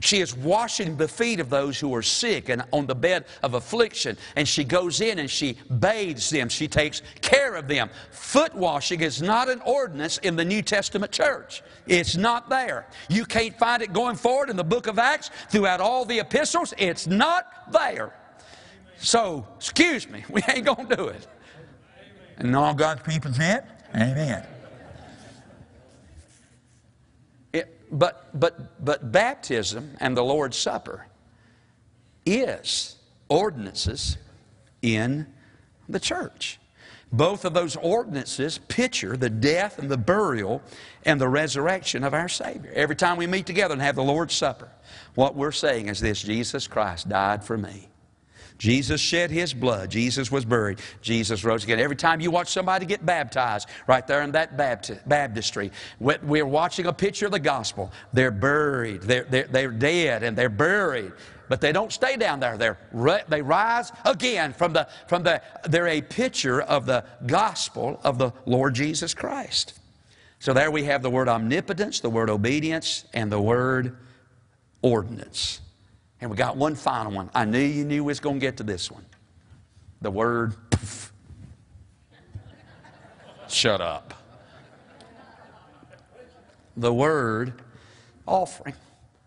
[0.00, 3.54] She is washing the feet of those who are sick and on the bed of
[3.54, 4.16] affliction.
[4.36, 6.48] And she goes in and she bathes them.
[6.48, 7.90] She takes care of them.
[8.10, 11.62] Foot washing is not an ordinance in the New Testament church.
[11.86, 12.86] It's not there.
[13.08, 16.74] You can't find it going forward in the book of Acts throughout all the epistles.
[16.78, 18.12] It's not there.
[18.98, 21.26] So, excuse me, we ain't going to do it.
[22.38, 24.44] And all God's people said, Amen.
[27.90, 31.06] But, but, but baptism and the Lord's Supper
[32.26, 32.96] is
[33.28, 34.16] ordinances
[34.82, 35.26] in
[35.88, 36.58] the church.
[37.12, 40.62] Both of those ordinances picture the death and the burial
[41.04, 42.72] and the resurrection of our Savior.
[42.74, 44.68] Every time we meet together and have the Lord's Supper,
[45.14, 47.88] what we're saying is this Jesus Christ died for me.
[48.58, 49.90] Jesus shed his blood.
[49.90, 50.78] Jesus was buried.
[51.02, 51.80] Jesus rose again.
[51.80, 56.92] Every time you watch somebody get baptized, right there in that baptistry, we're watching a
[56.92, 57.92] picture of the gospel.
[58.12, 59.02] They're buried.
[59.02, 61.12] They're, they're, they're dead and they're buried.
[61.48, 62.56] But they don't stay down there.
[62.56, 62.78] They're,
[63.28, 68.32] they rise again from the, from the, they're a picture of the gospel of the
[68.46, 69.78] Lord Jesus Christ.
[70.38, 73.96] So there we have the word omnipotence, the word obedience, and the word
[74.80, 75.60] ordinance.
[76.24, 77.28] And we got one final one.
[77.34, 79.04] I knew you knew we was going to get to this one.
[80.00, 81.12] The word poof.
[83.46, 84.14] Shut up.
[86.78, 87.60] The word
[88.26, 88.74] offering.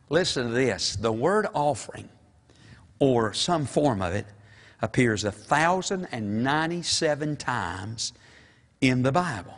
[0.09, 0.95] Listen to this.
[0.95, 2.09] The word offering,
[2.97, 4.25] or some form of it,
[4.81, 8.11] appears a thousand and ninety-seven times
[8.81, 9.53] in the Bible.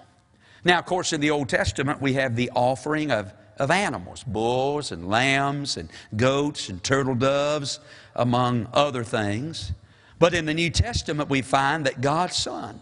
[0.66, 4.92] Now, of course, in the Old Testament, we have the offering of of animals bulls
[4.92, 7.80] and lambs and goats and turtle doves,
[8.16, 9.74] among other things.
[10.18, 12.82] But in the New Testament, we find that God's Son,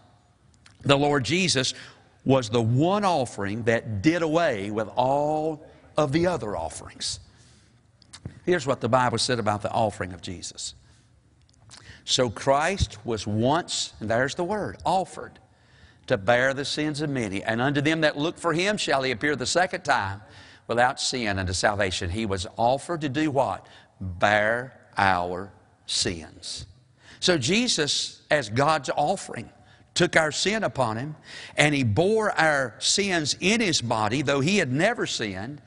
[0.81, 1.73] the Lord Jesus,
[2.25, 5.65] was the one offering that did away with all
[5.95, 7.19] of the other offerings.
[8.45, 10.73] Here's what the Bible said about the offering of Jesus.
[12.05, 15.39] So Christ was once, and there's the word, offered
[16.07, 17.43] to bear the sins of many.
[17.43, 20.21] And unto them that look for him shall he appear the second time
[20.67, 22.09] without sin unto salvation.
[22.09, 23.65] He was offered to do what?
[23.99, 25.51] Bear our
[25.85, 26.65] sins.
[27.19, 29.49] So Jesus, as God's offering,
[29.93, 31.15] took our sin upon him
[31.55, 35.61] and he bore our sins in his body, though he had never sinned.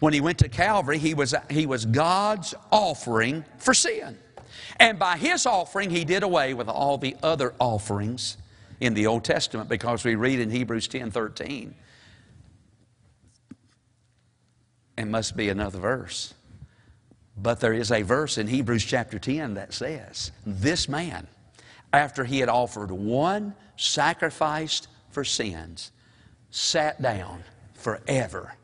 [0.00, 4.18] When he went to Calvary, he was, he was God's offering for sin.
[4.78, 8.36] And by his offering, he did away with all the other offerings
[8.80, 11.74] in the Old Testament because we read in Hebrews 10 13
[14.96, 16.34] and must be another verse.
[17.36, 21.26] But there is a verse in Hebrews chapter 10 that says, This man,
[21.92, 25.92] after he had offered one sacrifice for sins,
[26.50, 27.44] sat down
[27.74, 28.54] forever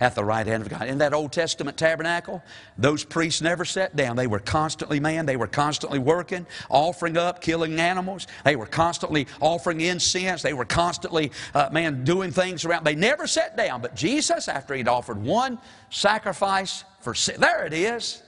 [0.00, 0.88] at the right hand of God.
[0.88, 2.42] In that Old Testament tabernacle,
[2.76, 4.16] those priests never sat down.
[4.16, 8.26] They were constantly, man, they were constantly working, offering up, killing animals.
[8.44, 10.42] They were constantly offering incense.
[10.42, 12.84] They were constantly, uh, man, doing things around.
[12.84, 13.80] They never sat down.
[13.80, 15.58] But Jesus, after he'd offered one
[15.90, 18.22] sacrifice for sin, there it is.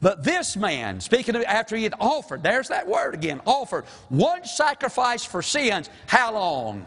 [0.00, 4.44] But this man, speaking of after he had offered, there's that word again, offered one
[4.44, 6.86] sacrifice for sins, how long?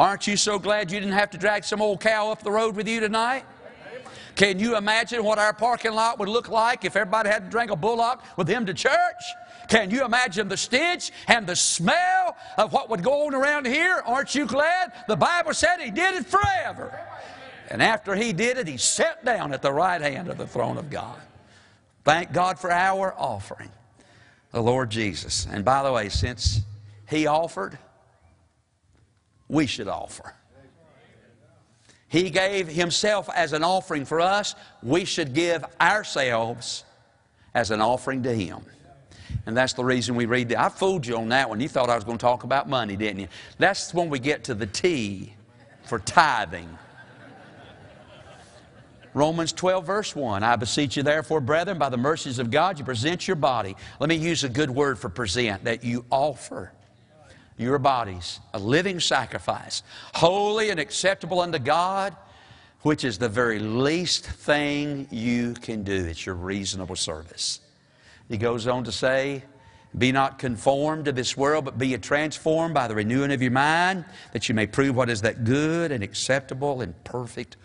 [0.00, 2.74] Aren't you so glad you didn't have to drag some old cow up the road
[2.74, 3.44] with you tonight?
[4.34, 7.70] Can you imagine what our parking lot would look like if everybody had to drag
[7.70, 8.94] a bullock with him to church?
[9.68, 14.02] Can you imagine the stench and the smell of what would go on around here?
[14.06, 14.90] Aren't you glad?
[15.06, 16.98] The Bible said he did it forever.
[17.68, 20.78] And after he did it, he sat down at the right hand of the throne
[20.78, 21.20] of God.
[22.04, 23.68] Thank God for our offering,
[24.50, 25.46] the Lord Jesus.
[25.50, 26.62] And by the way, since
[27.06, 27.76] He offered,
[29.50, 30.34] we should offer.
[32.08, 36.84] He gave Himself as an offering for us, we should give ourselves
[37.54, 38.60] as an offering to Him.
[39.46, 40.60] And that's the reason we read that.
[40.60, 41.60] I fooled you on that one.
[41.60, 43.28] You thought I was going to talk about money, didn't you?
[43.58, 45.34] That's when we get to the T
[45.84, 46.68] for tithing.
[49.14, 50.42] Romans 12, verse 1.
[50.42, 53.76] I beseech you, therefore, brethren, by the mercies of God, you present your body.
[53.98, 56.72] Let me use a good word for present, that you offer
[57.60, 59.82] your bodies a living sacrifice,
[60.14, 62.16] holy and acceptable unto God,
[62.82, 66.06] which is the very least thing you can do.
[66.06, 67.60] It's your reasonable service.
[68.28, 69.44] He goes on to say,
[69.96, 73.50] Be not conformed to this world, but be ye transformed by the renewing of your
[73.50, 77.56] mind, that you may prove what is that good and acceptable and perfect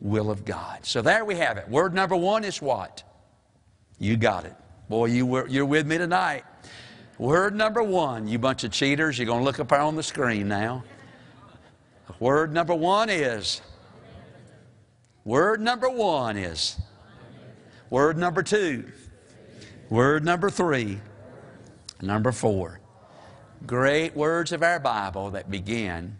[0.00, 0.84] will of God.
[0.84, 1.68] So there we have it.
[1.68, 3.02] Word number one is what?
[3.98, 4.54] You got it.
[4.88, 6.44] Boy, you were, you're with me tonight.
[7.22, 10.48] Word number one, you bunch of cheaters, you're going to look up on the screen
[10.48, 10.82] now.
[12.18, 13.60] Word number one is.
[15.24, 16.80] Word number one is.
[17.90, 18.90] Word number two.
[19.88, 20.98] Word number three.
[22.00, 22.80] Number four.
[23.68, 26.16] Great words of our Bible that begin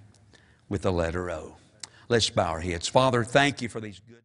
[0.69, 1.57] with the letter O.
[2.09, 2.87] Let's bow our heads.
[2.87, 4.23] Father, thank you for these good.